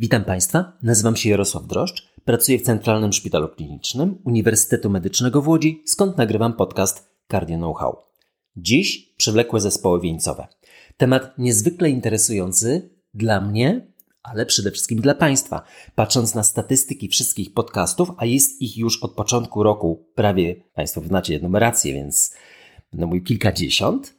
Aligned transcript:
Witam 0.00 0.24
Państwa, 0.24 0.72
nazywam 0.82 1.16
się 1.16 1.30
Jarosław 1.30 1.66
Droszcz, 1.66 2.12
pracuję 2.24 2.58
w 2.58 2.62
Centralnym 2.62 3.12
Szpitalu 3.12 3.48
Klinicznym 3.48 4.18
Uniwersytetu 4.24 4.90
Medycznego 4.90 5.42
w 5.42 5.48
Łodzi, 5.48 5.82
skąd 5.86 6.18
nagrywam 6.18 6.52
podcast 6.52 7.10
Cardio 7.30 7.56
Know-how. 7.56 7.96
Dziś 8.56 9.14
przewlekłe 9.16 9.60
zespoły 9.60 10.00
wieńcowe. 10.00 10.46
Temat 10.96 11.38
niezwykle 11.38 11.90
interesujący 11.90 12.90
dla 13.14 13.40
mnie, 13.40 13.92
ale 14.22 14.46
przede 14.46 14.70
wszystkim 14.70 15.00
dla 15.00 15.14
Państwa. 15.14 15.62
Patrząc 15.94 16.34
na 16.34 16.42
statystyki 16.42 17.08
wszystkich 17.08 17.54
podcastów, 17.54 18.10
a 18.16 18.24
jest 18.24 18.62
ich 18.62 18.76
już 18.76 19.02
od 19.02 19.14
początku 19.14 19.62
roku 19.62 20.06
prawie, 20.14 20.56
Państwo 20.74 21.00
znacie 21.00 21.40
numerację, 21.40 21.94
więc 21.94 22.34
będę 22.92 23.06
mówił 23.06 23.24
kilkadziesiąt, 23.24 24.14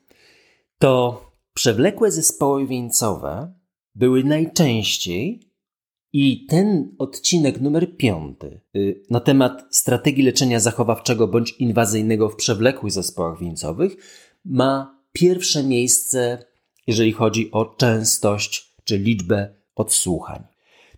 to 0.79 1.21
przewlekłe 1.53 2.11
zespoły 2.11 2.67
wieńcowe 2.67 3.53
były 3.95 4.23
najczęściej 4.23 5.50
i 6.13 6.45
ten 6.45 6.95
odcinek 6.97 7.61
numer 7.61 7.97
piąty 7.97 8.61
y, 8.75 9.03
na 9.09 9.19
temat 9.19 9.75
strategii 9.75 10.23
leczenia 10.23 10.59
zachowawczego 10.59 11.27
bądź 11.27 11.51
inwazyjnego 11.51 12.29
w 12.29 12.35
przewlekłych 12.35 12.93
zespołach 12.93 13.39
wieńcowych 13.39 13.95
ma 14.45 15.01
pierwsze 15.11 15.63
miejsce, 15.63 16.45
jeżeli 16.87 17.11
chodzi 17.11 17.51
o 17.51 17.65
częstość 17.65 18.75
czy 18.83 18.97
liczbę 18.97 19.53
odsłuchań. 19.75 20.43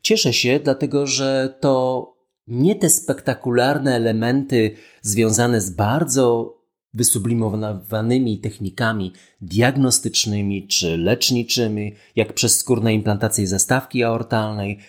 Cieszę 0.01 0.33
się, 0.33 0.59
dlatego 0.63 1.07
że 1.07 1.57
to 1.59 2.07
nie 2.47 2.75
te 2.75 2.89
spektakularne 2.89 3.95
elementy 3.95 4.75
związane 5.01 5.61
z 5.61 5.69
bardzo 5.69 6.57
wysublimowanymi 6.93 8.39
technikami 8.39 9.13
diagnostycznymi 9.41 10.67
czy 10.67 10.97
leczniczymi, 10.97 11.93
jak 12.15 12.33
przezskórna 12.33 12.91
implantacja 12.91 13.47
zastawki 13.47 14.03
aortalnej, 14.03 14.79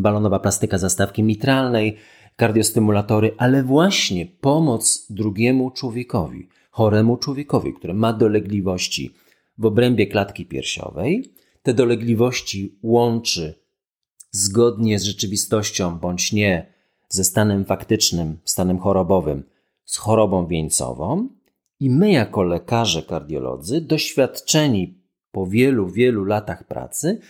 balonowa 0.00 0.38
plastyka 0.38 0.78
zastawki 0.78 1.22
mitralnej, 1.22 1.96
kardiostymulatory, 2.36 3.34
ale 3.38 3.62
właśnie 3.62 4.26
pomoc 4.26 5.06
drugiemu 5.10 5.70
człowiekowi, 5.70 6.48
choremu 6.70 7.16
człowiekowi, 7.16 7.74
który 7.74 7.94
ma 7.94 8.12
dolegliwości 8.12 9.14
w 9.58 9.66
obrębie 9.66 10.06
klatki 10.06 10.46
piersiowej. 10.46 11.32
Te 11.62 11.74
dolegliwości 11.74 12.78
łączy 12.82 13.54
zgodnie 14.30 14.98
z 14.98 15.02
rzeczywistością 15.02 15.98
bądź 15.98 16.32
nie 16.32 16.72
ze 17.08 17.24
stanem 17.24 17.64
faktycznym, 17.64 18.38
stanem 18.44 18.78
chorobowym, 18.78 19.44
z 19.84 19.96
chorobą 19.96 20.46
wieńcową. 20.46 21.28
I 21.80 21.90
my, 21.90 22.10
jako 22.10 22.42
lekarze 22.42 23.02
kardiolodzy, 23.02 23.80
doświadczeni 23.80 24.98
po 25.32 25.46
wielu, 25.46 25.88
wielu 25.88 26.24
latach 26.24 26.64
pracy, 26.64 27.20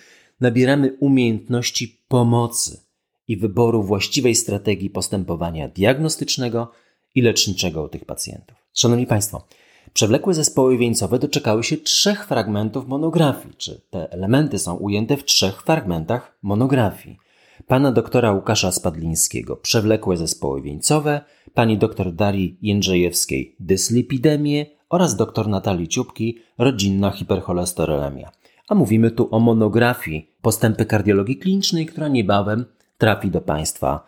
nabieramy 0.41 0.97
umiejętności 1.01 2.03
pomocy 2.09 2.81
i 3.29 3.37
wyboru 3.37 3.83
właściwej 3.83 4.35
strategii 4.35 4.91
postępowania 4.91 5.69
diagnostycznego 5.69 6.73
i 7.15 7.23
leczniczego 7.23 7.83
u 7.83 7.89
tych 7.89 8.05
pacjentów. 8.05 8.57
Szanowni 8.75 9.07
Państwo, 9.07 9.47
przewlekłe 9.93 10.35
zespoły 10.35 10.79
wieńcowe 10.79 11.19
doczekały 11.19 11.65
się 11.65 11.77
trzech 11.77 12.27
fragmentów 12.27 12.89
monografii, 12.89 13.55
czy 13.59 13.81
te 13.91 14.13
elementy 14.13 14.59
są 14.59 14.75
ujęte 14.75 15.17
w 15.17 15.25
trzech 15.25 15.63
fragmentach 15.63 16.39
monografii. 16.43 17.19
Pana 17.67 17.93
doktora 17.93 18.33
Łukasza 18.33 18.73
Spadlińskiego 18.73 19.57
przewlekłe 19.57 20.17
zespoły 20.17 20.63
wieńcowe, 20.63 21.21
pani 21.55 21.79
doktor 21.79 22.13
Darii 22.13 22.59
Jędrzejewskiej 22.63 23.57
dyslipidemię 23.61 24.67
oraz 24.89 25.17
doktor 25.17 25.49
Natalii 25.49 25.89
Ciupki 25.89 26.39
rodzinna 26.59 27.11
hipercholesterolemia 27.11 28.31
a 28.69 28.75
mówimy 28.75 29.11
tu 29.11 29.35
o 29.35 29.41
monografii 29.41 30.35
Postępy 30.43 30.87
kardiologii 30.87 31.37
klinicznej, 31.37 31.87
która 31.87 32.09
niebawem 32.09 32.65
trafi 32.99 33.31
do 33.31 33.41
Państwa 33.41 34.05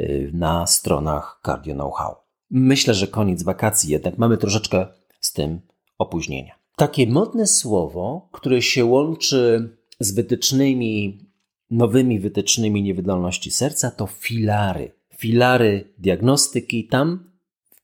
y, 0.00 0.30
na 0.34 0.66
stronach 0.66 1.40
Cardio 1.46 1.74
Know-how. 1.74 2.14
Myślę, 2.50 2.94
że 2.94 3.06
koniec 3.06 3.42
wakacji, 3.42 3.90
jednak 3.90 4.18
mamy 4.18 4.36
troszeczkę 4.36 4.86
z 5.20 5.32
tym 5.32 5.60
opóźnienia. 5.98 6.54
Takie 6.76 7.06
modne 7.06 7.46
słowo, 7.46 8.28
które 8.32 8.62
się 8.62 8.84
łączy 8.84 9.70
z 10.00 10.14
wytycznymi, 10.14 11.18
nowymi 11.70 12.20
wytycznymi 12.20 12.82
niewydolności 12.82 13.50
serca, 13.50 13.90
to 13.90 14.06
filary. 14.06 14.92
Filary 15.16 15.94
diagnostyki, 15.98 16.88
tam 16.88 17.30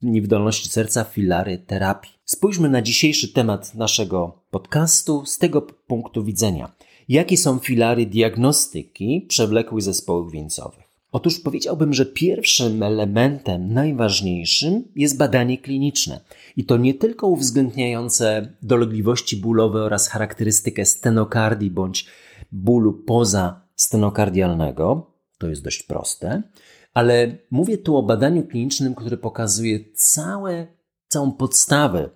niewydolności 0.02 0.68
serca 0.68 1.04
filary 1.04 1.58
terapii. 1.58 2.12
Spójrzmy 2.24 2.68
na 2.68 2.82
dzisiejszy 2.82 3.32
temat 3.32 3.74
naszego 3.74 4.39
podcastu 4.50 5.26
z 5.26 5.38
tego 5.38 5.62
punktu 5.62 6.24
widzenia. 6.24 6.72
Jakie 7.08 7.36
są 7.36 7.58
filary 7.58 8.06
diagnostyki 8.06 9.26
przewlekłych 9.28 9.82
zespołów 9.82 10.32
wieńcowych? 10.32 10.90
Otóż 11.12 11.40
powiedziałbym, 11.40 11.94
że 11.94 12.06
pierwszym 12.06 12.82
elementem 12.82 13.72
najważniejszym 13.72 14.84
jest 14.96 15.16
badanie 15.16 15.58
kliniczne. 15.58 16.20
I 16.56 16.64
to 16.64 16.76
nie 16.76 16.94
tylko 16.94 17.26
uwzględniające 17.26 18.52
dolegliwości 18.62 19.36
bólowe 19.36 19.82
oraz 19.82 20.08
charakterystykę 20.08 20.86
stenokardii 20.86 21.70
bądź 21.70 22.06
bólu 22.52 22.92
poza 22.92 23.60
stenokardialnego, 23.76 25.12
to 25.38 25.48
jest 25.48 25.64
dość 25.64 25.82
proste, 25.82 26.42
ale 26.94 27.38
mówię 27.50 27.78
tu 27.78 27.96
o 27.96 28.02
badaniu 28.02 28.42
klinicznym, 28.42 28.94
które 28.94 29.16
pokazuje 29.16 29.80
całe, 29.94 30.66
całą 31.08 31.32
podstawę 31.32 32.10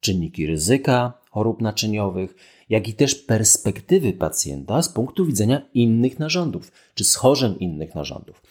czynniki 0.00 0.46
ryzyka 0.46 1.23
chorób 1.34 1.60
naczyniowych, 1.60 2.34
jak 2.68 2.88
i 2.88 2.94
też 2.94 3.14
perspektywy 3.14 4.12
pacjenta 4.12 4.82
z 4.82 4.88
punktu 4.88 5.26
widzenia 5.26 5.68
innych 5.74 6.18
narządów, 6.18 6.72
czy 6.94 7.04
schorzeń 7.04 7.56
innych 7.60 7.94
narządów. 7.94 8.42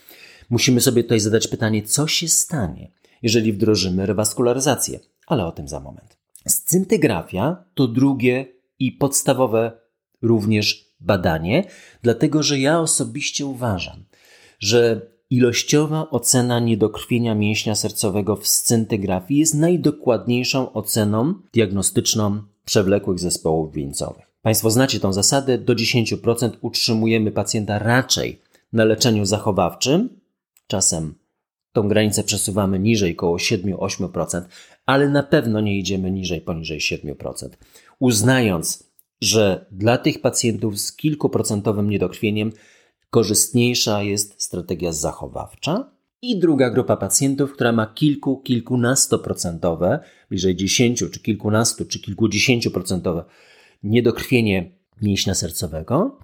Musimy 0.50 0.80
sobie 0.80 1.02
tutaj 1.02 1.20
zadać 1.20 1.48
pytanie, 1.48 1.82
co 1.82 2.06
się 2.06 2.28
stanie, 2.28 2.90
jeżeli 3.22 3.52
wdrożymy 3.52 4.06
rewaskularyzację, 4.06 5.00
ale 5.26 5.46
o 5.46 5.52
tym 5.52 5.68
za 5.68 5.80
moment. 5.80 6.16
Scyntygrafia 6.48 7.64
to 7.74 7.88
drugie 7.88 8.46
i 8.78 8.92
podstawowe 8.92 9.72
również 10.22 10.94
badanie, 11.00 11.64
dlatego 12.02 12.42
że 12.42 12.58
ja 12.58 12.80
osobiście 12.80 13.46
uważam, 13.46 14.04
że 14.58 15.00
Ilościowa 15.30 16.10
ocena 16.10 16.60
niedokrwienia 16.60 17.34
mięśnia 17.34 17.74
sercowego 17.74 18.36
w 18.36 18.46
scyntygrafii 18.46 19.40
jest 19.40 19.54
najdokładniejszą 19.54 20.72
oceną 20.72 21.34
diagnostyczną 21.52 22.42
przewlekłych 22.64 23.18
zespołów 23.18 23.74
wieńcowych. 23.74 24.34
Państwo 24.42 24.70
znacie 24.70 25.00
tą 25.00 25.12
zasadę, 25.12 25.58
do 25.58 25.74
10% 25.74 26.50
utrzymujemy 26.60 27.30
pacjenta 27.30 27.78
raczej 27.78 28.40
na 28.72 28.84
leczeniu 28.84 29.24
zachowawczym, 29.24 30.20
czasem 30.66 31.14
tą 31.72 31.88
granicę 31.88 32.24
przesuwamy 32.24 32.78
niżej, 32.78 33.12
około 33.12 33.36
7-8%, 33.36 34.42
ale 34.86 35.08
na 35.08 35.22
pewno 35.22 35.60
nie 35.60 35.78
idziemy 35.78 36.10
niżej, 36.10 36.40
poniżej 36.40 36.80
7%. 36.80 37.48
Uznając, 37.98 38.84
że 39.20 39.66
dla 39.70 39.98
tych 39.98 40.20
pacjentów 40.20 40.80
z 40.80 40.96
kilkuprocentowym 40.96 41.90
niedokrwieniem 41.90 42.52
korzystniejsza 43.10 44.02
jest 44.02 44.42
strategia 44.42 44.92
zachowawcza 44.92 45.93
i 46.30 46.38
druga 46.38 46.70
grupa 46.70 46.96
pacjentów, 46.96 47.52
która 47.52 47.72
ma 47.72 47.86
kilku, 47.86 48.36
kilkunastoprocentowe, 48.36 50.00
bliżej 50.30 50.56
dziesięciu, 50.56 51.10
czy 51.10 51.20
kilkunastu, 51.20 51.84
czy 51.84 52.00
kilkudziesięcioprocentowe 52.00 53.24
niedokrwienie 53.82 54.70
mięśnia 55.02 55.34
sercowego, 55.34 56.18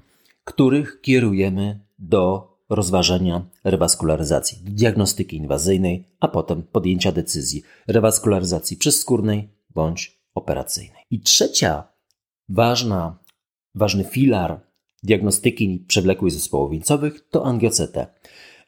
których 0.45 1.01
kierujemy 1.01 1.81
do 1.99 2.51
rozważenia 2.69 3.45
rewaskularyzacji, 3.65 4.59
diagnostyki 4.65 5.37
inwazyjnej, 5.37 6.05
a 6.21 6.29
potem 6.29 6.63
podjęcia 6.63 7.13
decyzji 7.13 7.63
rewaskularyzacji 7.87 8.77
przezskórnej 8.77 9.49
bądź 9.75 10.21
operacyjnej. 10.35 11.03
I 11.11 11.21
trzecia 11.21 11.85
ważna, 12.49 13.19
ważny 13.75 14.05
filar 14.05 14.61
diagnostyki 15.03 15.85
przewlekłych 15.89 16.33
zespołów 16.33 16.71
wieńcowych 16.71 17.29
to 17.31 17.47
angioCT. 17.47 17.97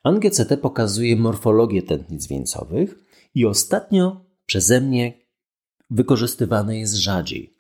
AngioCT 0.03 0.57
pokazuje 0.63 1.17
morfologię 1.17 1.83
tętnic 1.83 2.27
wieńcowych 2.27 2.99
i 3.35 3.47
ostatnio 3.47 4.25
przeze 4.47 4.81
mnie 4.81 5.13
wykorzystywane 5.91 6.79
jest 6.79 6.95
rzadziej. 6.95 7.57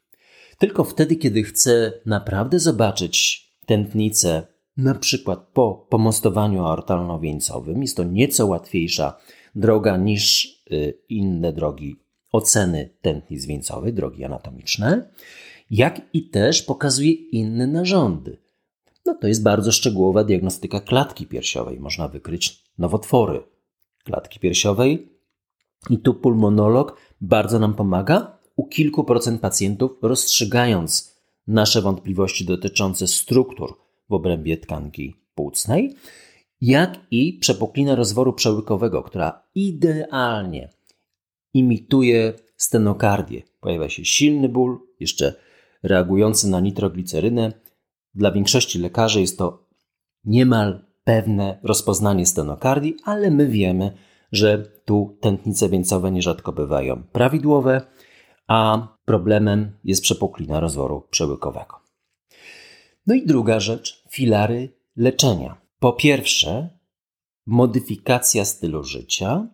Tylko 0.58 0.84
wtedy, 0.84 1.16
kiedy 1.16 1.42
chcę 1.42 1.92
naprawdę 2.06 2.58
zobaczyć 2.58 3.48
tętnicę, 3.66 4.46
na 4.76 4.94
przykład 4.94 5.48
po 5.52 5.86
pomostowaniu 5.90 6.62
aortalno-wieńcowym, 6.64 7.82
jest 7.82 7.96
to 7.96 8.04
nieco 8.04 8.46
łatwiejsza 8.46 9.16
droga 9.54 9.96
niż 9.96 10.44
y, 10.72 10.98
inne 11.08 11.52
drogi 11.52 11.96
oceny 12.32 12.90
tętnic 13.02 13.46
wieńcowych, 13.46 13.94
drogi 13.94 14.24
anatomiczne, 14.24 15.10
jak 15.70 16.00
i 16.12 16.28
też 16.28 16.62
pokazuje 16.62 17.12
inne 17.12 17.66
narządy. 17.66 18.38
No 19.06 19.14
to 19.14 19.28
jest 19.28 19.42
bardzo 19.42 19.72
szczegółowa 19.72 20.24
diagnostyka 20.24 20.80
klatki 20.80 21.26
piersiowej. 21.26 21.80
Można 21.80 22.08
wykryć 22.08 22.64
nowotwory 22.78 23.42
klatki 24.04 24.40
piersiowej. 24.40 25.08
I 25.90 25.98
tu 25.98 26.14
pulmonolog 26.14 26.96
bardzo 27.20 27.58
nam 27.58 27.74
pomaga 27.74 28.38
u 28.56 28.66
kilku 28.66 29.04
procent 29.04 29.40
pacjentów, 29.40 29.98
rozstrzygając 30.02 31.16
nasze 31.46 31.82
wątpliwości 31.82 32.44
dotyczące 32.44 33.06
struktur 33.06 33.74
w 34.08 34.12
obrębie 34.12 34.56
tkanki 34.56 35.16
płucnej, 35.34 35.94
jak 36.60 37.00
i 37.10 37.38
przepuklina 37.40 37.94
rozworu 37.94 38.32
przełykowego, 38.32 39.02
która 39.02 39.42
idealnie 39.54 40.68
imituje 41.54 42.32
stenokardię. 42.56 43.42
Pojawia 43.60 43.88
się 43.88 44.04
silny 44.04 44.48
ból, 44.48 44.78
jeszcze 45.00 45.34
reagujący 45.82 46.48
na 46.48 46.60
nitroglicerynę. 46.60 47.52
Dla 48.14 48.32
większości 48.32 48.78
lekarzy 48.78 49.20
jest 49.20 49.38
to 49.38 49.68
niemal 50.24 50.84
pewne 51.04 51.58
rozpoznanie 51.62 52.26
stenokardii, 52.26 52.96
ale 53.04 53.30
my 53.30 53.48
wiemy, 53.48 53.92
że 54.32 54.58
tu 54.84 55.18
tętnice 55.20 55.68
wieńcowe 55.68 56.10
nierzadko 56.10 56.52
bywają 56.52 57.02
prawidłowe, 57.12 57.80
a 58.46 58.88
problemem 59.04 59.78
jest 59.84 60.02
przepuklina 60.02 60.60
rozworu 60.60 61.06
przełykowego. 61.10 61.80
No 63.06 63.14
i 63.14 63.26
druga 63.26 63.60
rzecz, 63.60 64.04
filary 64.10 64.74
leczenia. 64.96 65.60
Po 65.78 65.92
pierwsze, 65.92 66.68
modyfikacja 67.46 68.44
stylu 68.44 68.84
życia. 68.84 69.48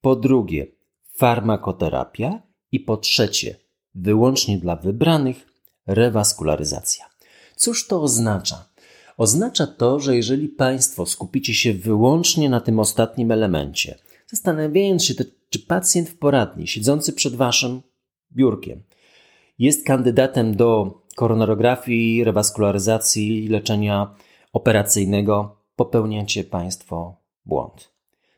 Po 0.00 0.16
drugie, 0.16 0.66
farmakoterapia. 1.16 2.42
I 2.72 2.80
po 2.80 2.96
trzecie, 2.96 3.56
wyłącznie 3.94 4.58
dla 4.58 4.76
wybranych, 4.76 5.46
rewaskularyzacja. 5.86 7.13
Cóż 7.56 7.86
to 7.86 8.02
oznacza? 8.02 8.68
Oznacza 9.16 9.66
to, 9.66 10.00
że 10.00 10.16
jeżeli 10.16 10.48
Państwo 10.48 11.06
skupicie 11.06 11.54
się 11.54 11.74
wyłącznie 11.74 12.50
na 12.50 12.60
tym 12.60 12.78
ostatnim 12.78 13.30
elemencie, 13.30 13.98
zastanawiając 14.26 15.04
się, 15.04 15.14
czy 15.50 15.58
pacjent 15.58 16.08
w 16.08 16.18
poradni, 16.18 16.66
siedzący 16.66 17.12
przed 17.12 17.34
Waszym 17.34 17.82
biurkiem, 18.32 18.82
jest 19.58 19.86
kandydatem 19.86 20.56
do 20.56 21.00
koronarografii, 21.16 22.24
rewaskularyzacji 22.24 23.48
leczenia 23.48 24.14
operacyjnego, 24.52 25.56
popełniacie 25.76 26.44
Państwo 26.44 27.16
błąd. 27.46 27.90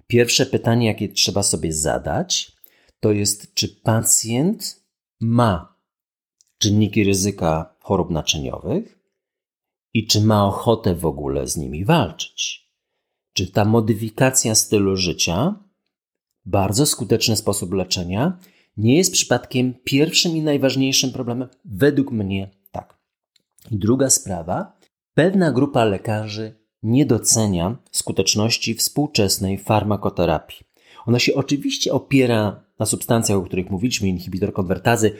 Pierwsze 0.07 0.47
pytanie, 0.47 0.87
jakie 0.87 1.09
trzeba 1.09 1.43
sobie 1.43 1.73
zadać, 1.73 2.53
to 3.01 3.13
jest, 3.13 3.55
czy 3.55 3.69
pacjent 3.69 4.83
ma 5.21 5.77
czynniki 6.59 7.05
ryzyka 7.05 7.75
chorób 7.81 8.11
naczyniowych 8.11 8.96
i 9.97 10.07
czy 10.07 10.21
ma 10.21 10.47
ochotę 10.47 10.95
w 10.95 11.07
ogóle 11.07 11.49
z 11.49 11.57
nimi 11.57 11.85
walczyć. 11.85 12.69
Czy 13.33 13.53
ta 13.53 13.65
modyfikacja 13.65 14.55
stylu 14.55 14.97
życia, 14.97 15.55
bardzo 16.45 16.87
skuteczny 16.87 17.37
sposób 17.37 17.73
leczenia, 17.73 18.39
nie 18.77 18.97
jest 18.97 19.13
przypadkiem 19.13 19.75
pierwszym 19.85 20.37
i 20.37 20.43
najważniejszym 20.43 21.13
problemem? 21.13 21.49
Według 21.65 22.11
mnie 22.11 22.51
tak. 22.71 22.99
I 23.71 23.77
druga 23.77 24.11
sprawa, 24.11 24.73
pewna 25.15 25.53
grupa 25.53 25.85
lekarzy 25.85 26.55
nie 26.83 27.07
docenia 27.07 27.77
skuteczności 27.91 28.75
współczesnej 28.75 29.59
farmakoterapii. 29.59 30.67
Ona 31.07 31.19
się 31.19 31.35
oczywiście 31.35 31.93
opiera 31.93 32.65
na 32.79 32.87
substancjach, 32.87 33.39
o 33.39 33.43
których 33.43 33.71
mówiliśmy, 33.71 34.09
inhibitor 34.09 34.53
konwertazy, 34.53 35.13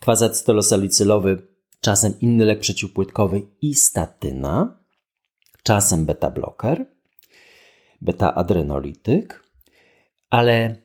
kwazacetylosalicylowy, 0.00 1.51
czasem 1.82 2.14
inny 2.20 2.44
lek 2.44 2.60
przeciwpłytkowy 2.60 3.42
i 3.62 3.74
statyna, 3.74 4.78
czasem 5.62 6.06
beta-bloker, 6.06 6.86
beta-adrenolityk, 8.00 9.42
ale 10.30 10.76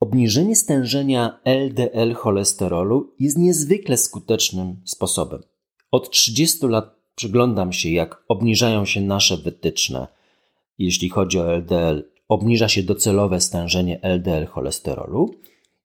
obniżenie 0.00 0.56
stężenia 0.56 1.40
LDL 1.44 2.14
cholesterolu 2.14 3.14
jest 3.18 3.38
niezwykle 3.38 3.96
skutecznym 3.96 4.80
sposobem. 4.84 5.42
Od 5.90 6.10
30 6.10 6.66
lat 6.66 6.96
przyglądam 7.14 7.72
się, 7.72 7.90
jak 7.90 8.24
obniżają 8.28 8.84
się 8.84 9.00
nasze 9.00 9.36
wytyczne, 9.36 10.06
jeśli 10.78 11.08
chodzi 11.08 11.38
o 11.38 11.54
LDL. 11.54 12.10
Obniża 12.28 12.68
się 12.68 12.82
docelowe 12.82 13.40
stężenie 13.40 14.02
LDL 14.02 14.46
cholesterolu 14.46 15.34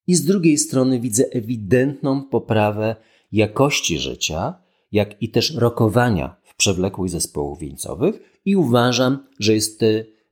i 0.07 0.15
z 0.15 0.25
drugiej 0.25 0.57
strony 0.57 0.99
widzę 0.99 1.23
ewidentną 1.31 2.23
poprawę 2.23 2.95
jakości 3.35 3.99
życia, 3.99 4.53
jak 4.91 5.21
i 5.21 5.29
też 5.29 5.55
rokowania 5.55 6.35
w 6.43 6.55
przewlekłych 6.55 7.09
zespołów 7.09 7.59
wieńcowych 7.59 8.39
i 8.45 8.55
uważam, 8.55 9.27
że 9.39 9.53
jest 9.53 9.81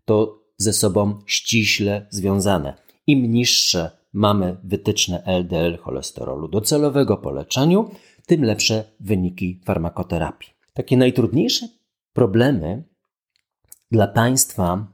to 0.05 0.39
ze 0.57 0.73
sobą 0.73 1.19
ściśle 1.25 2.07
związane. 2.09 2.73
Im 3.07 3.31
niższe 3.31 3.91
mamy 4.13 4.57
wytyczne 4.63 5.23
LDL 5.25 5.77
cholesterolu 5.77 6.47
docelowego 6.47 7.17
po 7.17 7.31
leczeniu, 7.31 7.91
tym 8.25 8.43
lepsze 8.43 8.83
wyniki 8.99 9.61
farmakoterapii. 9.65 10.49
Takie 10.73 10.97
najtrudniejsze 10.97 11.67
problemy 12.13 12.83
dla 13.91 14.07
Państwa, 14.07 14.87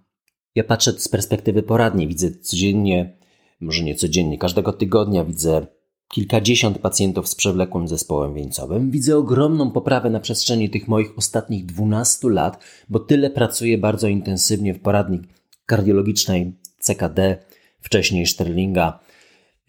ja 0.56 0.64
patrzę 0.64 0.92
z 0.92 1.08
perspektywy 1.08 1.64
poradni, 1.64 2.08
widzę 2.08 2.32
codziennie 2.32 3.20
może 3.60 3.84
nie 3.84 3.96
codziennie, 3.96 4.38
każdego 4.38 4.74
tygodnia 4.74 5.26
widzę 5.26 5.68
kilkadziesiąt 6.10 6.80
pacjentów 6.80 7.28
z 7.28 7.36
przewlekłym 7.36 7.88
zespołem 7.88 8.34
wieńcowym. 8.34 8.92
Widzę 8.92 9.18
ogromną 9.18 9.72
poprawę 9.72 10.10
na 10.10 10.20
przestrzeni 10.20 10.70
tych 10.70 10.88
moich 10.88 11.18
ostatnich 11.18 11.66
12 11.66 12.30
lat, 12.30 12.64
bo 12.90 13.00
tyle 13.00 13.30
pracuję 13.30 13.78
bardzo 13.78 14.08
intensywnie 14.08 14.74
w 14.74 14.80
poradni 14.80 15.20
kardiologicznej 15.66 16.54
CKD, 16.80 17.38
wcześniej 17.80 18.26
Sterlinga 18.26 19.00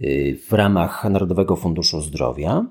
y, 0.01 0.39
w 0.49 0.53
ramach 0.53 1.05
Narodowego 1.05 1.57
Funduszu 1.57 2.01
Zdrowia. 2.01 2.67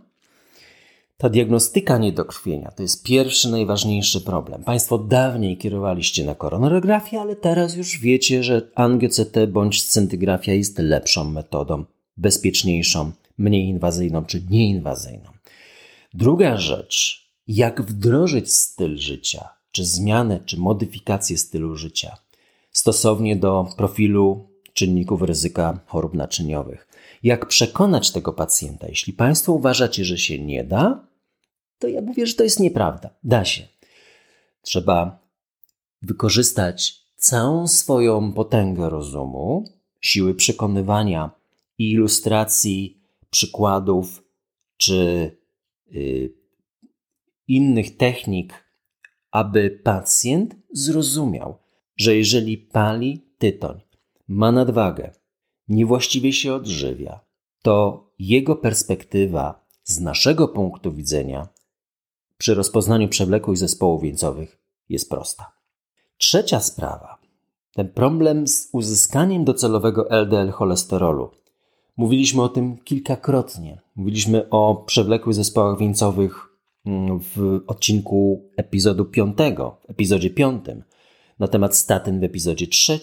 Ta 1.18 1.30
diagnostyka 1.30 1.98
niedokrwienia 1.98 2.72
to 2.72 2.84
jest 2.84 3.04
pierwszy, 3.04 3.52
najważniejszy 3.52 4.22
problem. 4.22 4.64
Państwo 4.64 4.98
dawniej 4.98 5.58
kierowaliście 5.58 6.26
na 6.26 6.36
koronarografię, 6.36 7.22
ale 7.22 7.36
teraz 7.36 7.76
już 7.76 8.00
wiecie, 8.00 8.44
że 8.44 8.70
angioCT 8.76 9.36
bądź 9.48 9.84
scintygrafia 9.84 10.54
jest 10.54 10.80
lepszą 10.80 11.24
metodą, 11.32 11.86
bezpieczniejszą, 12.18 13.12
mniej 13.40 13.66
inwazyjną 13.66 14.26
czy 14.26 14.44
nieinwazyjną. 14.50 15.30
Druga 16.14 16.58
rzecz, 16.58 17.28
jak 17.48 17.82
wdrożyć 17.82 18.54
styl 18.54 18.98
życia, 18.98 19.50
czy 19.72 19.86
zmianę, 19.86 20.40
czy 20.46 20.58
modyfikację 20.58 21.38
stylu 21.38 21.76
życia 21.76 22.18
stosownie 22.72 23.36
do 23.36 23.68
profilu 23.78 24.50
czynników 24.74 25.22
ryzyka 25.22 25.80
chorób 25.86 26.14
naczyniowych. 26.14 26.88
Jak 27.24 27.46
przekonać 27.46 28.12
tego 28.12 28.34
pacjenta? 28.34 28.88
Jeśli 28.88 29.14
Państwo 29.14 29.54
uważacie, 29.54 30.06
że 30.06 30.18
się 30.18 30.40
nie 30.40 30.64
da, 30.64 31.08
to 31.80 31.88
ja 31.88 32.02
mówię, 32.02 32.28
że 32.28 32.34
to 32.34 32.44
jest 32.44 32.60
nieprawda. 32.60 33.10
Da 33.24 33.46
się. 33.46 33.68
Trzeba 34.62 35.20
wykorzystać 36.02 37.06
całą 37.16 37.68
swoją 37.68 38.34
potęgę 38.34 38.90
rozumu, 38.90 39.66
siły 40.02 40.36
przekonywania 40.36 41.32
i 41.78 41.92
ilustracji, 41.92 42.99
przykładów 43.30 44.24
czy 44.78 45.32
y, 45.96 46.34
innych 47.48 47.98
technik, 47.98 48.64
aby 49.32 49.82
pacjent 49.84 50.56
zrozumiał, 50.72 51.58
że 51.98 52.16
jeżeli 52.16 52.58
pali 52.58 53.26
tytoń, 53.38 53.82
ma 54.28 54.52
nadwagę, 54.52 55.12
niewłaściwie 55.68 56.34
się 56.34 56.54
odżywia, 56.54 57.20
to 57.62 58.08
jego 58.20 58.56
perspektywa 58.56 59.66
z 59.84 60.00
naszego 60.00 60.48
punktu 60.48 60.94
widzenia 60.94 61.48
przy 62.38 62.56
rozpoznaniu 62.56 63.08
przewlekłych 63.08 63.58
zespołów 63.58 64.02
wieńcowych 64.02 64.60
jest 64.90 65.10
prosta. 65.10 65.52
Trzecia 66.18 66.60
sprawa. 66.60 67.18
Ten 67.74 67.90
problem 67.90 68.48
z 68.48 68.70
uzyskaniem 68.72 69.44
docelowego 69.46 70.10
LDL 70.10 70.52
cholesterolu. 70.52 71.32
Mówiliśmy 72.00 72.42
o 72.42 72.50
tym 72.50 72.78
kilkakrotnie. 72.78 73.82
Mówiliśmy 73.96 74.50
o 74.50 74.84
przewlekłych 74.88 75.36
zespołach 75.36 75.80
wieńcowych 75.80 76.50
mm, 76.86 77.20
w 77.20 77.62
odcinku 77.68 78.50
epizodu 78.58 79.06
5, 79.06 79.38
w 79.88 79.90
epizodzie 79.90 80.30
5, 80.30 80.66
na 81.40 81.48
temat 81.48 81.76
statyn 81.76 82.20
w 82.20 82.24
epizodzie 82.24 82.68
3, 82.68 83.00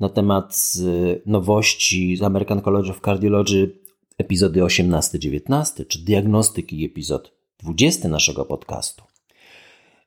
na 0.00 0.08
temat 0.08 0.72
y, 0.80 1.22
nowości 1.26 2.16
z 2.16 2.22
American 2.22 2.60
College 2.60 2.90
of 2.90 3.00
Cardiology 3.00 3.78
epizody 4.18 4.60
18-19, 4.60 5.86
czy 5.86 5.98
diagnostyki 5.98 6.84
epizod 6.84 7.32
20 7.62 8.08
naszego 8.08 8.44
podcastu. 8.44 9.04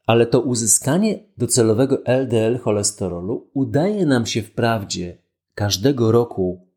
Ale 0.06 0.26
to 0.26 0.42
uzyskanie 0.42 1.20
docelowego 1.38 2.06
LDL 2.06 2.58
cholesterolu 2.58 3.48
udaje 3.54 4.06
nam 4.06 4.26
się 4.26 4.42
wprawdzie 4.42 5.18
każdego 5.56 6.12
roku 6.12 6.69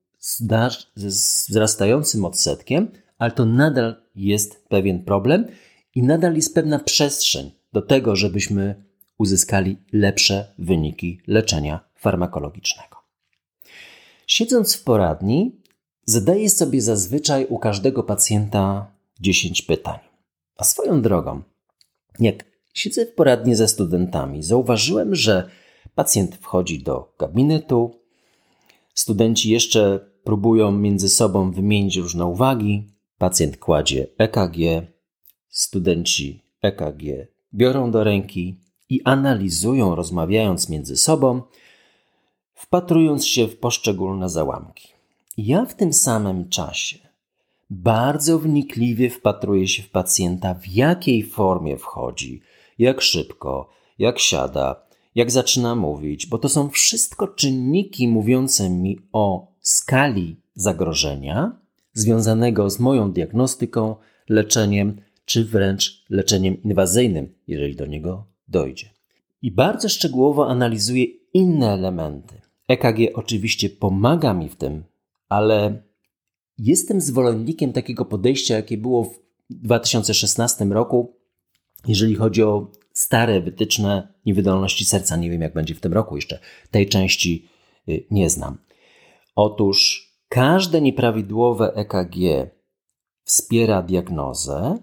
ze 0.95 1.09
wzrastającym 1.09 2.25
odsetkiem, 2.25 2.91
ale 3.19 3.33
to 3.33 3.45
nadal 3.47 4.02
jest 4.14 4.69
pewien 4.69 5.05
problem 5.05 5.47
i 5.95 6.02
nadal 6.02 6.37
jest 6.37 6.55
pewna 6.55 6.79
przestrzeń 6.79 7.50
do 7.73 7.83
tego, 7.83 8.17
żebyśmy 8.17 8.85
uzyskali 9.19 9.76
lepsze 9.93 10.55
wyniki 10.59 11.21
leczenia 11.26 11.81
farmakologicznego. 11.97 12.97
Siedząc 14.26 14.76
w 14.76 14.85
poradni, 14.85 15.61
zadaję 16.05 16.50
sobie 16.50 16.83
zazwyczaj 16.83 17.47
u 17.47 17.59
każdego 17.59 18.02
pacjenta 18.02 18.93
10 19.21 19.62
pytań. 19.62 19.99
A 20.57 20.64
swoją 20.64 21.02
drogą, 21.02 21.43
jak 22.19 22.45
Siedzę 22.75 23.07
w 23.07 23.14
poradni 23.14 23.55
ze 23.55 23.69
studentami. 23.69 24.43
Zauważyłem, 24.43 25.14
że 25.14 25.49
pacjent 25.95 26.37
wchodzi 26.37 26.83
do 26.83 27.14
gabinetu. 27.19 28.00
Studenci 28.95 29.50
jeszcze 29.50 30.12
próbują 30.25 30.73
między 30.73 31.09
sobą 31.09 31.50
wymienić 31.50 31.97
różne 31.97 32.26
uwagi. 32.26 32.88
Pacjent 33.19 33.57
kładzie 33.57 34.07
EKG. 34.19 34.57
Studenci 35.49 36.43
EKG 36.62 37.33
biorą 37.55 37.91
do 37.91 38.05
ręki 38.05 38.57
i 38.88 39.02
analizują, 39.05 39.95
rozmawiając 39.95 40.69
między 40.69 40.97
sobą, 40.97 41.43
wpatrując 42.55 43.26
się 43.26 43.49
w 43.49 43.59
poszczególne 43.59 44.29
załamki. 44.29 44.88
Ja 45.37 45.64
w 45.64 45.75
tym 45.75 45.93
samym 45.93 46.49
czasie 46.49 46.99
bardzo 47.71 48.38
wnikliwie 48.38 49.11
wpatruję 49.11 49.69
się 49.69 49.83
w 49.83 49.91
pacjenta, 49.91 50.55
w 50.55 50.69
jakiej 50.69 51.23
formie 51.23 51.79
wchodzi, 51.79 52.41
jak 52.79 53.00
szybko, 53.00 53.69
jak 53.99 54.19
siada, 54.19 54.87
jak 55.14 55.31
zaczyna 55.31 55.75
mówić, 55.75 56.26
bo 56.26 56.38
to 56.38 56.49
są 56.49 56.71
wszystko 56.71 57.29
czynniki 57.29 58.09
mówiące 58.09 58.71
mi 58.71 58.99
o 59.12 59.51
skali 59.62 60.37
zagrożenia 60.54 61.62
związanego 61.92 62.71
z 62.71 62.81
moją 62.81 63.12
diagnostyką, 63.12 63.97
leczeniem, 64.28 65.00
czy 65.25 65.45
wręcz 65.45 66.04
leczeniem 66.11 66.62
inwazyjnym, 66.62 67.35
jeżeli 67.47 67.76
do 67.76 67.87
niego 67.87 68.26
dojdzie. 68.49 68.90
I 69.42 69.50
bardzo 69.50 69.88
szczegółowo 69.88 70.49
analizuję 70.49 71.04
inne 71.35 71.73
elementy. 71.73 72.35
EKG 72.69 73.14
oczywiście 73.14 73.71
pomaga 73.71 74.35
mi 74.35 74.49
w 74.49 74.57
tym, 74.57 74.85
ale 75.28 75.83
jestem 76.59 77.00
zwolennikiem 77.00 77.73
takiego 77.73 78.04
podejścia, 78.04 78.57
jakie 78.57 78.76
było 78.76 79.04
w 79.04 79.21
2016 79.50 80.64
roku, 80.64 81.16
jeżeli 81.87 82.14
chodzi 82.14 82.42
o 82.42 82.71
stare 82.92 83.40
wytyczne 83.40 84.09
niewydolności 84.26 84.85
serca. 84.85 85.16
Nie 85.16 85.31
wiem, 85.31 85.42
jak 85.42 85.54
będzie 85.54 85.75
w 85.75 85.81
tym 85.81 85.92
roku 85.92 86.16
jeszcze. 86.16 86.38
Tej 86.71 86.88
części 86.88 87.49
y, 87.88 88.04
nie 88.11 88.31
znam. 88.31 88.59
Otóż 89.35 90.09
każde 90.29 90.81
nieprawidłowe 90.81 91.75
EKG 91.75 92.17
wspiera 93.25 93.83
diagnozę, 93.83 94.79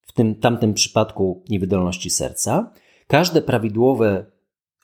w 0.00 0.12
tym 0.12 0.34
tamtym 0.34 0.74
przypadku 0.74 1.44
niewydolności 1.48 2.10
serca. 2.10 2.72
Każde 3.06 3.42
prawidłowe 3.42 4.26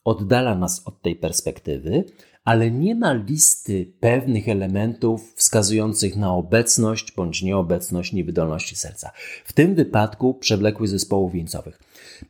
oddala 0.05 0.55
nas 0.55 0.83
od 0.87 1.03
tej 1.03 1.17
perspektywy, 1.17 2.05
ale 2.45 2.71
nie 2.71 2.95
ma 2.95 3.13
listy 3.13 3.93
pewnych 4.01 4.49
elementów 4.49 5.35
wskazujących 5.37 6.17
na 6.17 6.35
obecność 6.35 7.13
bądź 7.13 7.43
nieobecność 7.43 8.13
niewydolności 8.13 8.77
serca. 8.77 9.11
W 9.45 9.53
tym 9.53 9.75
wypadku 9.75 10.35
przewlekłych 10.35 10.89
zespołów 10.89 11.33
wieńcowych. 11.33 11.81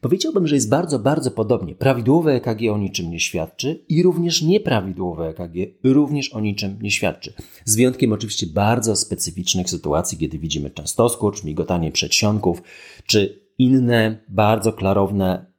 Powiedziałbym, 0.00 0.46
że 0.46 0.54
jest 0.54 0.68
bardzo, 0.68 0.98
bardzo 0.98 1.30
podobnie. 1.30 1.74
Prawidłowe 1.74 2.32
EKG 2.32 2.72
o 2.72 2.78
niczym 2.78 3.10
nie 3.10 3.20
świadczy 3.20 3.84
i 3.88 4.02
również 4.02 4.42
nieprawidłowe 4.42 5.28
EKG 5.28 5.74
również 5.84 6.32
o 6.32 6.40
niczym 6.40 6.78
nie 6.82 6.90
świadczy. 6.90 7.32
Z 7.64 7.76
wyjątkiem 7.76 8.12
oczywiście 8.12 8.46
bardzo 8.46 8.96
specyficznych 8.96 9.70
sytuacji, 9.70 10.18
kiedy 10.18 10.38
widzimy 10.38 10.70
często 10.70 11.08
skurcz, 11.08 11.44
migotanie 11.44 11.92
przedsionków, 11.92 12.62
czy 13.06 13.42
inne 13.58 14.18
bardzo 14.28 14.72
klarowne 14.72 15.51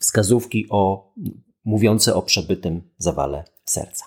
wskazówki 0.00 0.66
o, 0.70 1.12
mówiące 1.64 2.14
o 2.14 2.22
przebytym 2.22 2.82
zawale 2.98 3.44
serca. 3.64 4.04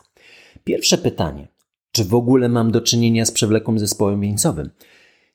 Pierwsze 0.64 0.98
pytanie. 0.98 1.48
Czy 1.92 2.06
w 2.06 2.14
ogóle 2.16 2.50
mam 2.50 2.72
do 2.72 2.82
czynienia 2.82 3.26
z 3.26 3.32
przewlekłym 3.32 3.80
zespołem 3.80 4.22
wieńcowym? 4.22 4.70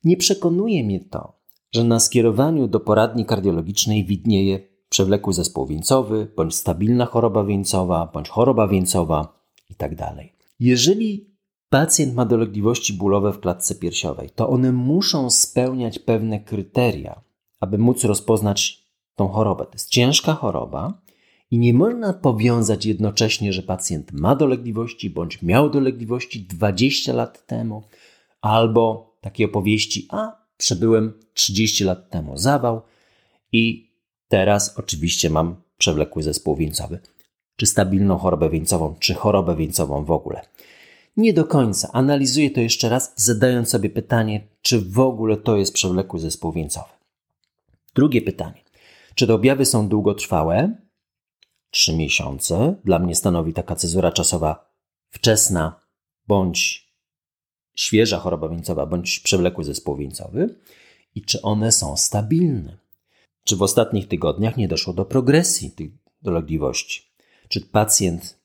Nie 0.04 0.16
przekonuje 0.16 0.84
mnie 0.84 1.00
to, 1.00 1.32
że 1.72 1.84
na 1.84 2.00
skierowaniu 2.00 2.68
do 2.68 2.80
poradni 2.80 3.24
kardiologicznej 3.24 4.04
widnieje 4.04 4.60
przewlekły 4.88 5.32
zespół 5.32 5.66
wieńcowy, 5.66 6.28
bądź 6.36 6.54
stabilna 6.54 7.06
choroba 7.06 7.44
wieńcowa, 7.44 8.10
bądź 8.14 8.28
choroba 8.28 8.68
wieńcowa 8.68 9.42
itd. 9.70 9.96
Tak 9.96 10.26
Jeżeli 10.60 11.30
pacjent 11.68 12.14
ma 12.14 12.24
dolegliwości 12.24 12.92
bólowe 12.92 13.32
w 13.32 13.40
klatce 13.40 13.74
piersiowej, 13.74 14.30
to 14.30 14.48
one 14.48 14.72
muszą 14.72 15.30
spełniać 15.30 15.98
pewne 15.98 16.40
kryteria, 16.40 17.20
aby 17.60 17.78
móc 17.78 18.04
rozpoznać 18.04 18.77
tą 19.18 19.28
chorobę. 19.28 19.64
To 19.64 19.72
jest 19.72 19.90
ciężka 19.90 20.34
choroba, 20.34 21.00
i 21.50 21.58
nie 21.58 21.74
można 21.74 22.12
powiązać 22.12 22.86
jednocześnie, 22.86 23.52
że 23.52 23.62
pacjent 23.62 24.12
ma 24.12 24.36
dolegliwości 24.36 25.10
bądź 25.10 25.42
miał 25.42 25.70
dolegliwości 25.70 26.42
20 26.42 27.12
lat 27.12 27.46
temu, 27.46 27.82
albo 28.40 29.14
takie 29.20 29.44
opowieści, 29.44 30.06
a 30.10 30.36
przebyłem 30.56 31.12
30 31.34 31.84
lat 31.84 32.10
temu 32.10 32.38
zawał 32.38 32.80
i 33.52 33.90
teraz 34.28 34.78
oczywiście 34.78 35.30
mam 35.30 35.56
przewlekły 35.78 36.22
zespół 36.22 36.56
wieńcowy, 36.56 36.98
czy 37.56 37.66
stabilną 37.66 38.18
chorobę 38.18 38.50
wieńcową, 38.50 38.94
czy 38.98 39.14
chorobę 39.14 39.56
wieńcową 39.56 40.04
w 40.04 40.10
ogóle. 40.10 40.40
Nie 41.16 41.32
do 41.32 41.44
końca. 41.44 41.88
Analizuję 41.92 42.50
to 42.50 42.60
jeszcze 42.60 42.88
raz, 42.88 43.12
zadając 43.16 43.68
sobie 43.68 43.90
pytanie, 43.90 44.46
czy 44.62 44.80
w 44.80 44.98
ogóle 45.00 45.36
to 45.36 45.56
jest 45.56 45.72
przewlekły 45.72 46.20
zespół 46.20 46.52
wieńcowy. 46.52 46.88
Drugie 47.94 48.22
pytanie. 48.22 48.67
Czy 49.18 49.26
te 49.26 49.34
objawy 49.34 49.64
są 49.64 49.88
długotrwałe? 49.88 50.76
Trzy 51.70 51.96
miesiące 51.96 52.74
dla 52.84 52.98
mnie 52.98 53.14
stanowi 53.14 53.52
taka 53.52 53.76
cezura 53.76 54.12
czasowa 54.12 54.72
wczesna 55.10 55.80
bądź 56.26 56.88
świeża 57.76 58.18
choroba 58.18 58.48
wieńcowa, 58.48 58.86
bądź 58.86 59.20
przewlekły 59.20 59.64
zespół 59.64 59.96
wieńcowy 59.96 60.54
i 61.14 61.22
czy 61.22 61.42
one 61.42 61.72
są 61.72 61.96
stabilne. 61.96 62.78
Czy 63.44 63.56
w 63.56 63.62
ostatnich 63.62 64.08
tygodniach 64.08 64.56
nie 64.56 64.68
doszło 64.68 64.92
do 64.92 65.04
progresji 65.04 65.70
tych 65.70 65.90
dolegliwości? 66.22 67.02
Czy 67.48 67.60
pacjent 67.60 68.38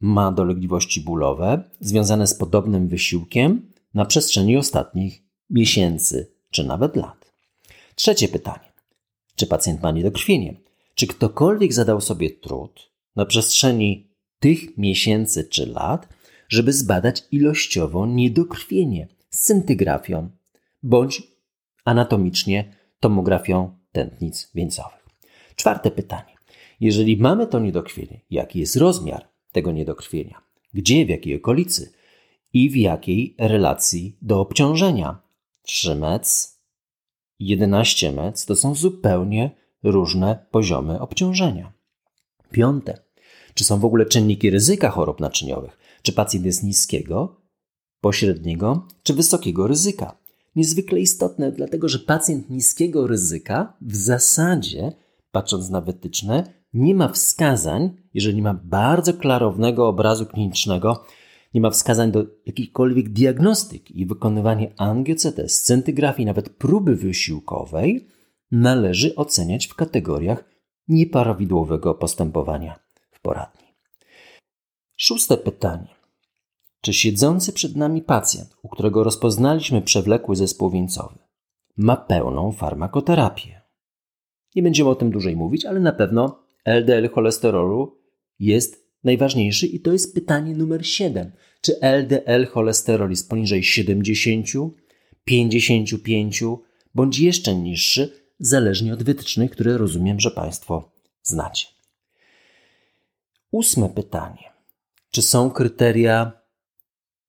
ma 0.00 0.32
dolegliwości 0.32 1.00
bólowe 1.00 1.70
związane 1.80 2.26
z 2.26 2.34
podobnym 2.34 2.88
wysiłkiem 2.88 3.72
na 3.94 4.04
przestrzeni 4.04 4.56
ostatnich 4.56 5.22
miesięcy 5.50 6.32
czy 6.50 6.64
nawet 6.64 6.96
lat? 6.96 7.32
Trzecie 7.94 8.28
pytanie. 8.28 8.69
Czy 9.40 9.46
pacjent 9.46 9.82
ma 9.82 9.90
niedokrwienie? 9.90 10.54
Czy 10.94 11.06
ktokolwiek 11.06 11.72
zadał 11.72 12.00
sobie 12.00 12.30
trud 12.30 12.90
na 13.16 13.26
przestrzeni 13.26 14.10
tych 14.38 14.78
miesięcy 14.78 15.44
czy 15.44 15.66
lat, 15.66 16.08
żeby 16.48 16.72
zbadać 16.72 17.22
ilościowo 17.30 18.06
niedokrwienie 18.06 19.08
scintygrafią 19.30 20.30
bądź 20.82 21.22
anatomicznie 21.84 22.76
tomografią 23.00 23.78
tętnic 23.92 24.50
wieńcowych? 24.54 25.06
Czwarte 25.56 25.90
pytanie. 25.90 26.34
Jeżeli 26.80 27.16
mamy 27.16 27.46
to 27.46 27.60
niedokrwienie, 27.60 28.20
jaki 28.30 28.60
jest 28.60 28.76
rozmiar 28.76 29.28
tego 29.52 29.72
niedokrwienia? 29.72 30.42
Gdzie, 30.74 31.06
w 31.06 31.08
jakiej 31.08 31.36
okolicy 31.36 31.92
i 32.52 32.70
w 32.70 32.76
jakiej 32.76 33.34
relacji 33.38 34.16
do 34.22 34.40
obciążenia? 34.40 35.22
3 35.62 35.94
mec, 35.94 36.59
11 37.40 38.12
mec 38.12 38.46
to 38.46 38.56
są 38.56 38.74
zupełnie 38.74 39.50
różne 39.82 40.46
poziomy 40.50 41.00
obciążenia. 41.00 41.72
Piąte. 42.50 42.98
Czy 43.54 43.64
są 43.64 43.78
w 43.78 43.84
ogóle 43.84 44.06
czynniki 44.06 44.50
ryzyka 44.50 44.90
chorób 44.90 45.20
naczyniowych? 45.20 45.78
Czy 46.02 46.12
pacjent 46.12 46.46
jest 46.46 46.62
niskiego, 46.62 47.40
pośredniego 48.00 48.88
czy 49.02 49.14
wysokiego 49.14 49.66
ryzyka? 49.66 50.18
Niezwykle 50.56 51.00
istotne, 51.00 51.52
dlatego 51.52 51.88
że 51.88 51.98
pacjent 51.98 52.50
niskiego 52.50 53.06
ryzyka 53.06 53.76
w 53.80 53.96
zasadzie, 53.96 54.92
patrząc 55.32 55.70
na 55.70 55.80
wytyczne, 55.80 56.60
nie 56.74 56.94
ma 56.94 57.08
wskazań, 57.08 57.90
jeżeli 58.14 58.36
nie 58.36 58.42
ma 58.42 58.54
bardzo 58.64 59.14
klarownego 59.14 59.88
obrazu 59.88 60.26
klinicznego, 60.26 61.04
nie 61.54 61.60
ma 61.60 61.70
wskazań 61.70 62.12
do 62.12 62.26
jakiejkolwiek 62.46 63.08
diagnostyki 63.08 64.00
i 64.00 64.06
wykonywania 64.06 64.68
angio-CT, 64.76 65.48
scintygrafii, 65.48 66.26
nawet 66.26 66.50
próby 66.50 66.96
wysiłkowej, 66.96 68.08
należy 68.50 69.14
oceniać 69.16 69.66
w 69.66 69.74
kategoriach 69.74 70.44
nieprawidłowego 70.88 71.94
postępowania 71.94 72.78
w 73.10 73.20
poradni. 73.20 73.66
Szóste 74.96 75.36
pytanie. 75.36 75.88
Czy 76.80 76.92
siedzący 76.92 77.52
przed 77.52 77.76
nami 77.76 78.02
pacjent, 78.02 78.56
u 78.62 78.68
którego 78.68 79.04
rozpoznaliśmy 79.04 79.82
przewlekły 79.82 80.36
zespół 80.36 80.70
wieńcowy, 80.70 81.18
ma 81.76 81.96
pełną 81.96 82.52
farmakoterapię? 82.52 83.60
Nie 84.54 84.62
będziemy 84.62 84.90
o 84.90 84.94
tym 84.94 85.10
dłużej 85.10 85.36
mówić, 85.36 85.64
ale 85.64 85.80
na 85.80 85.92
pewno 85.92 86.42
LDL 86.64 87.08
cholesterolu 87.08 87.98
jest 88.38 88.89
najważniejszy 89.04 89.66
i 89.66 89.80
to 89.80 89.92
jest 89.92 90.14
pytanie 90.14 90.54
numer 90.54 90.86
7. 90.86 91.32
Czy 91.60 91.80
LDL 91.80 92.46
cholesterol 92.46 93.10
jest 93.10 93.30
poniżej 93.30 93.62
70, 93.62 94.46
55 95.24 96.42
bądź 96.94 97.18
jeszcze 97.18 97.54
niższy, 97.54 98.12
zależnie 98.38 98.94
od 98.94 99.02
wytycznych, 99.02 99.50
które 99.50 99.78
rozumiem, 99.78 100.20
że 100.20 100.30
Państwo 100.30 100.92
znacie. 101.22 101.66
Ósme 103.50 103.88
pytanie. 103.88 104.52
Czy 105.10 105.22
są 105.22 105.50
kryteria 105.50 106.32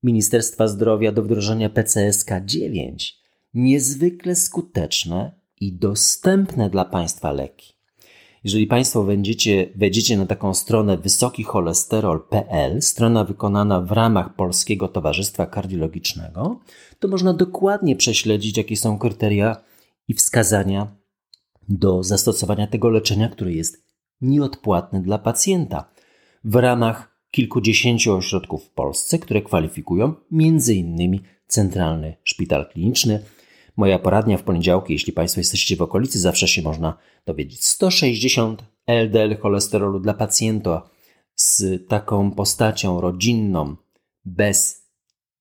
Ministerstwa 0.03 0.67
Zdrowia 0.67 1.11
do 1.11 1.23
wdrożenia 1.23 1.69
PCSK 1.69 2.29
9 2.45 3.21
niezwykle 3.53 4.35
skuteczne 4.35 5.31
i 5.59 5.73
dostępne 5.73 6.69
dla 6.69 6.85
Państwa 6.85 7.31
leki? 7.31 7.70
Jeżeli 8.43 8.67
Państwo 8.67 9.03
będziecie, 9.03 9.69
wejdziecie 9.75 10.17
na 10.17 10.25
taką 10.25 10.53
stronę 10.53 10.97
wysokicholesterol.pl, 10.97 12.81
strona 12.81 13.23
wykonana 13.23 13.81
w 13.81 13.91
ramach 13.91 14.35
Polskiego 14.35 14.87
Towarzystwa 14.87 15.45
Kardiologicznego, 15.45 16.59
to 16.99 17.07
można 17.07 17.33
dokładnie 17.33 17.95
prześledzić, 17.95 18.57
jakie 18.57 18.77
są 18.77 18.97
kryteria 18.97 19.55
i 20.07 20.13
wskazania 20.13 20.87
do 21.69 22.03
zastosowania 22.03 22.67
tego 22.67 22.89
leczenia, 22.89 23.29
które 23.29 23.51
jest 23.51 23.83
nieodpłatne 24.21 25.01
dla 25.01 25.17
pacjenta 25.17 25.91
w 26.43 26.55
ramach 26.55 27.11
kilkudziesięciu 27.31 28.15
ośrodków 28.15 28.65
w 28.65 28.69
Polsce, 28.69 29.19
które 29.19 29.41
kwalifikują 29.41 30.13
m.in. 30.31 31.19
Centralny 31.47 32.15
Szpital 32.23 32.69
Kliniczny. 32.69 33.23
Moja 33.81 33.99
poradnia 33.99 34.37
w 34.37 34.43
poniedziałki, 34.43 34.93
jeśli 34.93 35.13
Państwo 35.13 35.39
jesteście 35.39 35.75
w 35.75 35.81
okolicy, 35.81 36.19
zawsze 36.19 36.47
się 36.47 36.61
można 36.61 36.97
dowiedzieć. 37.25 37.65
160 37.65 38.63
LDL 38.87 39.37
cholesterolu 39.37 39.99
dla 39.99 40.13
pacjenta 40.13 40.89
z 41.35 41.63
taką 41.87 42.31
postacią 42.31 43.01
rodzinną, 43.01 43.75
bez 44.25 44.87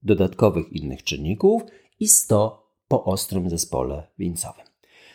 dodatkowych 0.03 0.73
innych 0.73 1.05
czynników 1.05 1.63
i 2.01 2.09
100 2.09 2.67
po 2.89 3.05
ostrym 3.05 3.51
zespole 3.51 4.07
wieńcowym. 4.19 4.65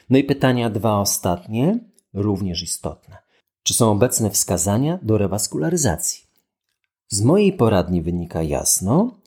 No 0.10 0.18
i 0.18 0.24
pytania 0.24 0.70
dwa 0.70 1.00
ostatnie, 1.00 1.80
również 2.14 2.64
istotne. 2.64 3.18
Czy 3.64 3.74
są 3.74 3.92
obecne 3.92 4.30
wskazania 4.30 5.00
do 5.02 5.18
rewaskularyzacji? 5.18 6.24
Z 7.08 7.22
mojej 7.22 7.54
poradni 7.54 8.02
wynika 8.02 8.44
jasno, 8.44 9.22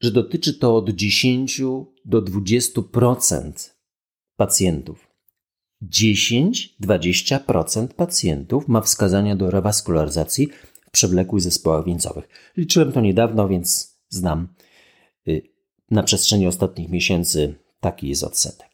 że 0.00 0.10
dotyczy 0.10 0.54
to 0.54 0.76
od 0.76 0.90
10 0.90 1.62
do 2.04 2.22
20% 2.22 3.70
pacjentów. 4.36 5.08
10-20% 5.82 7.88
pacjentów 7.88 8.68
ma 8.68 8.80
wskazania 8.80 9.36
do 9.36 9.50
rewaskularyzacji 9.50 10.48
w 10.86 10.90
przewlekłych 10.90 11.42
zespołach 11.42 11.84
wieńcowych. 11.84 12.28
Liczyłem 12.56 12.92
to 12.92 13.00
niedawno, 13.00 13.48
więc 13.48 13.96
znam 14.08 14.48
y, 15.28 15.42
na 15.90 16.02
przestrzeni 16.02 16.46
ostatnich 16.46 16.90
miesięcy 16.90 17.54
taki 17.80 18.08
jest 18.08 18.24
odsetek. 18.24 18.68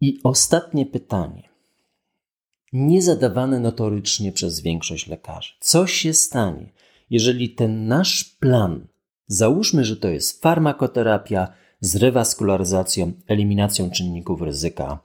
I 0.00 0.20
ostatnie 0.24 0.86
pytanie, 0.86 1.48
niezadawane 2.72 3.60
notorycznie 3.60 4.32
przez 4.32 4.60
większość 4.60 5.06
lekarzy. 5.06 5.52
Co 5.60 5.86
się 5.86 6.14
stanie, 6.14 6.72
jeżeli 7.10 7.50
ten 7.50 7.86
nasz 7.86 8.24
plan, 8.24 8.86
załóżmy, 9.26 9.84
że 9.84 9.96
to 9.96 10.08
jest 10.08 10.42
farmakoterapia 10.42 11.52
z 11.80 11.96
rewaskularyzacją, 11.96 13.12
eliminacją 13.26 13.90
czynników 13.90 14.42
ryzyka 14.42 14.98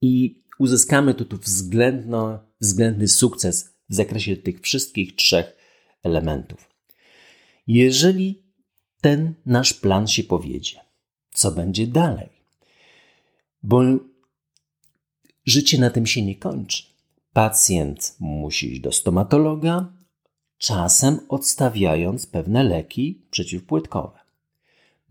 i 0.00 0.42
uzyskamy 0.58 1.14
tu, 1.14 1.24
tu 1.24 1.38
względno, 1.38 2.38
względny 2.60 3.08
sukces 3.08 3.74
w 3.88 3.94
zakresie 3.94 4.36
tych 4.36 4.60
wszystkich 4.60 5.16
trzech 5.16 5.56
elementów. 6.02 6.68
Jeżeli 7.66 8.42
ten 9.00 9.34
nasz 9.46 9.74
plan 9.74 10.08
się 10.08 10.24
powiedzie, 10.24 10.80
co 11.32 11.50
będzie 11.50 11.86
dalej? 11.86 12.28
Bo 13.62 13.82
życie 15.46 15.78
na 15.78 15.90
tym 15.90 16.06
się 16.06 16.22
nie 16.22 16.36
kończy. 16.36 16.82
Pacjent 17.32 18.16
musi 18.20 18.72
iść 18.72 18.80
do 18.80 18.92
stomatologa, 18.92 19.92
czasem 20.58 21.20
odstawiając 21.28 22.26
pewne 22.26 22.64
leki 22.64 23.26
przeciwpłytkowe. 23.30 24.17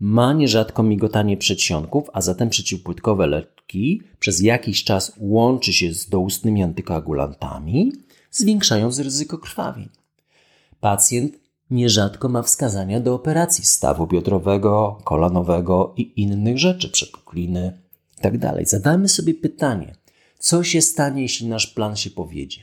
Ma 0.00 0.32
nierzadko 0.32 0.82
migotanie 0.82 1.36
przedsionków, 1.36 2.10
a 2.12 2.20
zatem 2.20 2.50
przeciwpłytkowe 2.50 3.26
leki 3.26 4.02
przez 4.18 4.40
jakiś 4.40 4.84
czas 4.84 5.12
łączy 5.18 5.72
się 5.72 5.94
z 5.94 6.08
doustnymi 6.08 6.62
antykoagulantami, 6.62 7.92
zwiększając 8.30 8.98
ryzyko 8.98 9.38
krwawień. 9.38 9.88
Pacjent 10.80 11.38
nierzadko 11.70 12.28
ma 12.28 12.42
wskazania 12.42 13.00
do 13.00 13.14
operacji 13.14 13.64
stawu 13.64 14.06
biodrowego, 14.06 14.98
kolanowego 15.04 15.94
i 15.96 16.22
innych 16.22 16.58
rzeczy, 16.58 16.88
przepukliny 16.88 17.78
itd. 18.16 18.52
Tak 18.56 18.68
Zadajmy 18.68 19.08
sobie 19.08 19.34
pytanie, 19.34 19.94
co 20.38 20.64
się 20.64 20.82
stanie, 20.82 21.22
jeśli 21.22 21.48
nasz 21.48 21.66
plan 21.66 21.96
się 21.96 22.10
powiedzie? 22.10 22.62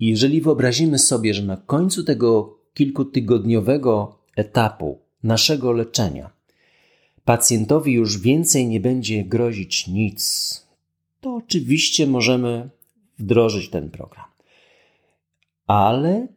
I 0.00 0.06
jeżeli 0.06 0.40
wyobrazimy 0.40 0.98
sobie, 0.98 1.34
że 1.34 1.42
na 1.42 1.56
końcu 1.56 2.04
tego 2.04 2.58
kilkutygodniowego 2.74 4.18
etapu 4.36 5.03
naszego 5.24 5.72
leczenia. 5.72 6.30
Pacjentowi 7.24 7.92
już 7.92 8.18
więcej 8.18 8.66
nie 8.66 8.80
będzie 8.80 9.24
grozić 9.24 9.88
nic, 9.88 10.60
to 11.20 11.34
oczywiście 11.34 12.06
możemy 12.06 12.70
wdrożyć 13.18 13.70
ten 13.70 13.90
program. 13.90 14.26
Ale 15.66 16.28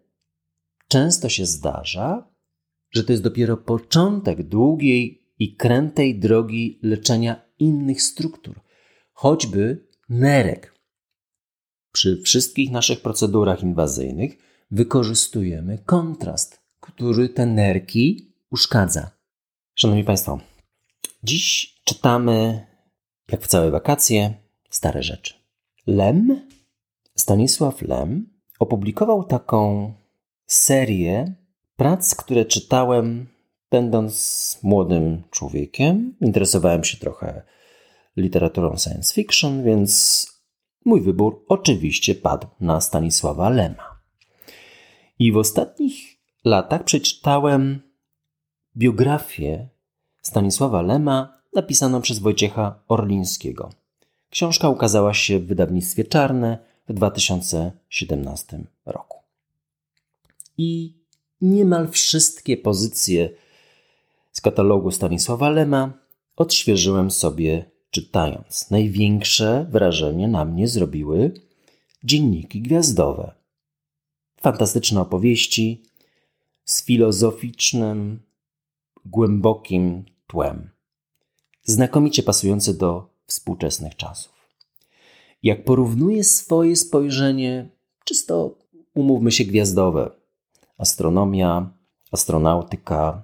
często 0.88 1.30
się 1.30 1.46
zdarza, 1.46 2.28
że 2.92 3.04
to 3.04 3.14
jest 3.14 3.24
dopiero 3.24 3.58
początek 3.58 4.44
długiej 4.44 5.22
i 5.40 5.56
krętej 5.56 6.20
drogi 6.20 6.80
leczenia 6.82 7.42
innych 7.60 8.02
struktur, 8.02 8.60
choćby 9.14 9.88
nerek, 10.10 10.78
przy 11.92 12.22
wszystkich 12.22 12.72
naszych 12.72 13.02
procedurach 13.02 13.64
inwazyjnych 13.64 14.38
wykorzystujemy 14.72 15.78
kontrast, 15.86 16.62
który 16.80 17.30
te 17.30 17.46
nerki 17.46 18.27
uszkadza. 18.52 19.12
Szanowni 19.76 20.04
Państwo, 20.04 20.40
dziś 21.24 21.76
czytamy, 21.84 22.68
jak 23.32 23.42
w 23.42 23.48
całe 23.48 23.72
wakacje, 23.72 24.34
stare 24.70 25.04
rzeczy. 25.04 25.34
Lem, 25.88 26.48
Stanisław 27.16 27.82
Lem, 27.82 28.30
opublikował 28.60 29.24
taką 29.24 29.94
serię 30.46 31.36
prac, 31.76 32.16
które 32.16 32.46
czytałem 32.46 33.28
będąc 33.72 34.60
młodym 34.64 35.24
człowiekiem. 35.32 36.16
Interesowałem 36.22 36.84
się 36.84 36.98
trochę 36.98 37.42
literaturą 38.18 38.78
science 38.78 39.14
fiction, 39.14 39.64
więc 39.64 40.26
Mój 40.88 41.02
wybór 41.02 41.46
oczywiście 41.48 42.16
padł 42.16 42.48
na 42.60 42.82
Stanisława 42.82 43.50
Lema. 43.50 44.00
I 45.20 45.32
w 45.32 45.38
ostatnich 45.38 45.94
latach 46.46 46.84
przeczytałem 46.84 47.82
biografię 48.78 49.68
Stanisława 50.22 50.82
Lema 50.82 51.38
napisaną 51.54 52.02
przez 52.02 52.20
Wojciecha 52.20 52.80
Orlińskiego. 52.88 53.70
Książka 54.30 54.70
ukazała 54.70 55.14
się 55.14 55.40
w 55.40 55.48
wydawnictwie 55.48 56.04
Czarne 56.04 56.58
w 56.90 56.94
2017 56.94 58.64
roku. 58.86 59.18
I 60.58 60.94
niemal 61.42 61.90
wszystkie 61.90 62.58
pozycje 62.58 63.30
z 64.32 64.42
katalogu 64.42 64.92
Stanisława 64.92 65.50
Lema 65.50 65.94
odświeżyłem 66.36 67.12
sobie 67.12 67.66
czytając. 67.92 68.72
Największe 68.72 69.68
wrażenie 69.70 70.28
na 70.28 70.46
mnie 70.46 70.68
zrobiły 70.68 71.34
dzienniki 72.04 72.62
gwiazdowe. 72.62 73.34
Fantastyczne 74.42 75.02
opowieści 75.02 75.84
z 76.66 76.86
filozoficznym, 76.86 78.27
głębokim 79.10 80.06
tłem, 80.28 80.70
znakomicie 81.64 82.24
pasujące 82.24 82.74
do 82.74 83.10
współczesnych 83.28 83.96
czasów. 83.96 84.32
Jak 85.44 85.64
porównuję 85.64 86.24
swoje 86.24 86.76
spojrzenie, 86.76 87.70
czysto 88.04 88.58
umówmy 88.94 89.32
się 89.32 89.46
gwiazdowe, 89.46 90.12
astronomia, 90.78 91.74
astronautyka, 92.12 93.24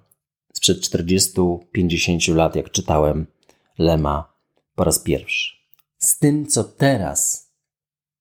sprzed 0.53 0.77
40-50 0.79 2.35
lat, 2.35 2.55
jak 2.55 2.71
czytałem 2.71 3.25
Lema 3.77 4.33
po 4.75 4.83
raz 4.83 4.99
pierwszy. 4.99 5.55
Z 5.97 6.19
tym, 6.19 6.47
co 6.47 6.63
teraz 6.63 7.51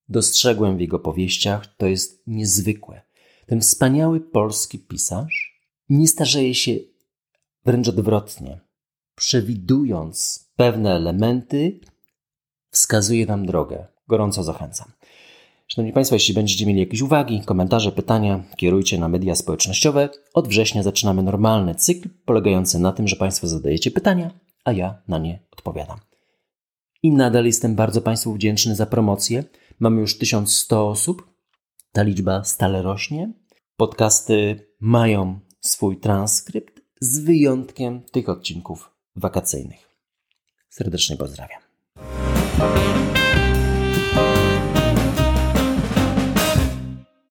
dostrzegłem 0.09 0.77
w 0.77 0.81
jego 0.81 0.99
powieściach, 0.99 1.75
to 1.77 1.87
jest 1.87 2.23
niezwykłe. 2.27 3.01
Ten 3.45 3.61
wspaniały 3.61 4.19
polski 4.19 4.79
pisarz 4.79 5.61
nie 5.89 6.07
starzeje 6.07 6.55
się 6.55 6.92
wręcz 7.65 7.87
odwrotnie. 7.87 8.59
Przewidując 9.15 10.49
pewne 10.55 10.95
elementy, 10.95 11.79
wskazuje 12.71 13.25
nam 13.25 13.45
drogę. 13.45 13.87
Gorąco 14.07 14.43
zachęcam. 14.43 14.91
Szanowni 15.67 15.93
Państwo, 15.93 16.15
jeśli 16.15 16.33
będziecie 16.33 16.65
mieli 16.65 16.79
jakieś 16.79 17.01
uwagi, 17.01 17.41
komentarze, 17.45 17.91
pytania, 17.91 18.43
kierujcie 18.57 18.99
na 18.99 19.09
media 19.09 19.35
społecznościowe. 19.35 20.09
Od 20.33 20.47
września 20.47 20.83
zaczynamy 20.83 21.23
normalny 21.23 21.75
cykl 21.75 22.09
polegający 22.25 22.79
na 22.79 22.91
tym, 22.91 23.07
że 23.07 23.15
Państwo 23.15 23.47
zadajecie 23.47 23.91
pytania, 23.91 24.31
a 24.63 24.71
ja 24.71 25.01
na 25.07 25.17
nie 25.17 25.39
odpowiadam 25.51 25.99
i 27.03 27.11
nadal 27.11 27.45
jestem 27.45 27.75
bardzo 27.75 28.01
Państwu 28.01 28.33
wdzięczny 28.33 28.75
za 28.75 28.85
promocję. 28.85 29.43
Mamy 29.79 30.01
już 30.01 30.17
1100 30.17 30.89
osób, 30.89 31.33
ta 31.91 32.03
liczba 32.03 32.43
stale 32.43 32.81
rośnie. 32.81 33.33
Podcasty 33.77 34.67
mają 34.79 35.39
swój 35.61 35.99
transkrypt 35.99 36.81
z 37.03 37.19
wyjątkiem 37.19 38.01
tych 38.01 38.29
odcinków 38.29 38.91
wakacyjnych. 39.15 39.89
Serdecznie 40.69 41.17
pozdrawiam. 41.17 41.61